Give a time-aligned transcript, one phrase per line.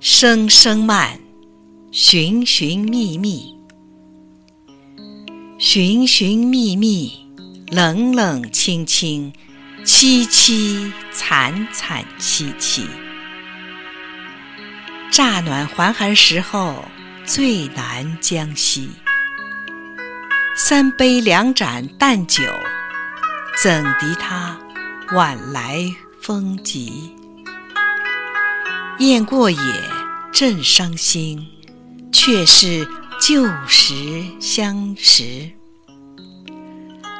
[0.00, 1.18] 声声慢，
[1.90, 3.52] 寻寻觅觅，
[5.58, 7.12] 寻寻觅觅，
[7.66, 9.32] 冷冷清清，
[9.84, 12.86] 凄凄惨惨戚戚。
[15.10, 16.84] 乍暖还寒时候，
[17.24, 18.90] 最难将息。
[20.54, 22.44] 三杯两盏淡酒，
[23.60, 24.56] 怎敌他
[25.16, 25.92] 晚来
[26.22, 27.17] 风急？
[28.98, 29.58] 雁过也，
[30.32, 31.46] 正伤心，
[32.12, 32.86] 却是
[33.20, 35.52] 旧时相识。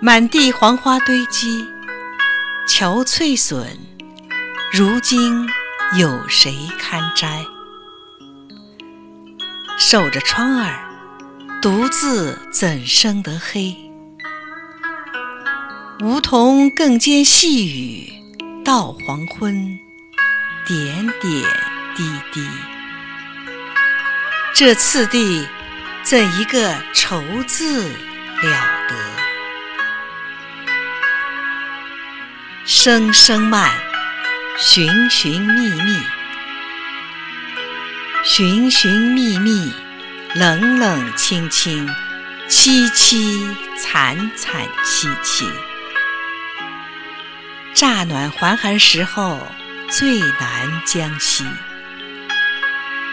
[0.00, 1.64] 满地黄花堆积，
[2.68, 3.64] 憔悴损，
[4.72, 5.48] 如今
[5.96, 7.46] 有谁堪摘？
[9.78, 10.90] 守着窗儿，
[11.62, 13.76] 独自怎生得黑？
[16.00, 18.12] 梧桐更兼细雨，
[18.64, 19.78] 到黄昏。
[20.70, 21.42] 点点
[21.96, 22.48] 滴滴，
[24.54, 25.44] 这次第，
[26.04, 28.48] 怎一个愁字了
[28.88, 28.94] 得？
[32.64, 33.68] 声声慢，
[34.58, 36.00] 寻寻觅觅，
[38.22, 39.74] 寻寻觅觅，
[40.36, 41.84] 冷冷清清，
[42.48, 43.44] 凄凄
[43.76, 45.50] 惨惨戚戚。
[47.74, 49.44] 乍暖还寒时候。
[49.90, 51.44] 最难将息，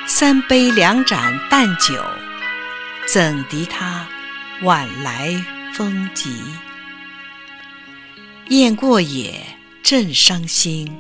[0.06, 2.06] 三杯两盏淡酒，
[3.12, 4.06] 怎敌他
[4.62, 6.40] 晚来风急？
[8.50, 9.44] 雁过也，
[9.82, 10.96] 正伤心，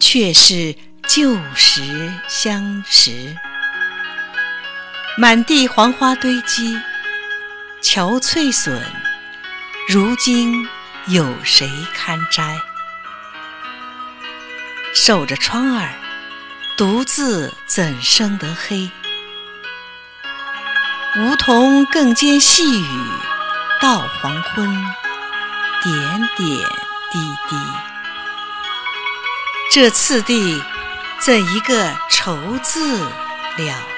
[0.00, 0.74] 却是
[1.06, 3.36] 旧时相识。
[5.16, 6.76] 满地黄花堆积，
[7.80, 8.82] 憔悴损，
[9.88, 10.68] 如今
[11.06, 12.60] 有谁堪摘？
[14.94, 15.92] 守着窗儿，
[16.76, 18.88] 独自怎生得黑？
[21.16, 22.86] 梧桐更兼细雨，
[23.82, 24.72] 到黄昏，
[25.82, 26.48] 点点
[27.10, 27.18] 滴
[27.48, 27.56] 滴。
[29.72, 30.62] 这次第，
[31.18, 33.93] 怎一个愁字了？